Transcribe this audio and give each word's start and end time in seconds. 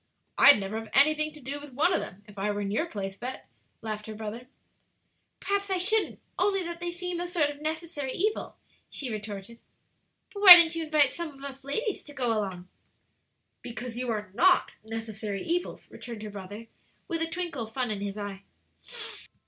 "I'd 0.35 0.57
never 0.59 0.79
have 0.79 0.89
anything 0.93 1.31
to 1.33 1.39
do 1.39 1.59
with 1.61 1.73
one 1.73 1.93
of 1.93 1.99
them 1.99 2.23
if 2.27 2.39
I 2.39 2.49
were 2.49 2.61
in 2.61 2.71
your 2.71 2.87
place, 2.87 3.17
Bet," 3.17 3.47
laughed 3.83 4.07
her 4.07 4.15
brother. 4.15 4.47
"Perhaps 5.39 5.69
I 5.69 5.77
shouldn't, 5.77 6.19
only 6.39 6.63
that 6.63 6.79
they 6.79 6.91
seem 6.91 7.19
a 7.19 7.27
sort 7.27 7.51
of 7.51 7.61
necessary 7.61 8.11
evil," 8.11 8.57
she 8.89 9.11
retorted. 9.13 9.59
"But 10.33 10.41
why 10.41 10.53
don't 10.55 10.75
you 10.75 10.85
invite 10.85 11.11
some 11.11 11.29
of 11.29 11.43
us 11.43 11.63
ladies 11.63 12.03
to 12.05 12.13
go 12.13 12.31
along?" 12.33 12.67
"Because 13.61 13.95
you 13.95 14.09
are 14.09 14.31
not 14.33 14.71
necessary 14.83 15.43
evils," 15.43 15.85
returned 15.91 16.23
her 16.23 16.31
brother, 16.31 16.65
with 17.07 17.21
a 17.21 17.29
twinkle 17.29 17.65
of 17.65 17.71
fun 17.73 17.91
in 17.91 18.01
his 18.01 18.17
eye. 18.17 18.41